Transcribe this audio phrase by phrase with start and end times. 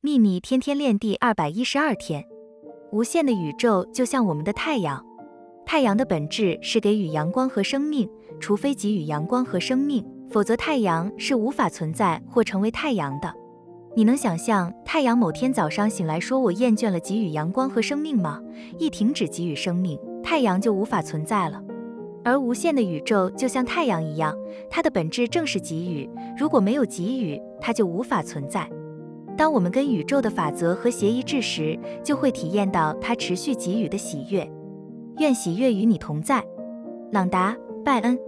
[0.00, 2.24] 秘密天天练第二百一十二天。
[2.92, 5.04] 无限的宇宙就像我们的太阳，
[5.66, 8.08] 太阳的本质是给予阳光和生命，
[8.38, 13.34] 除非给予阳光和生命，否则太阳是无法存在或成为太阳的。
[13.96, 18.40] 你能想象太阳某天早上醒来说：“我厌倦了给予阳光和生命吗？”
[18.78, 21.60] 一停止给予生命，太阳就无法存在了。
[22.22, 24.32] 而无限的宇宙就像太阳一样，
[24.70, 26.08] 它的本质正是给予。
[26.38, 28.70] 如果没有给予，它就无法存在。
[29.38, 34.44] 当我们跟宇宙的法则和谐一致时，就会体验到它持续给予的喜悦。
[35.18, 36.44] 愿喜悦与你同在，
[37.12, 38.18] 朗达·拜恩。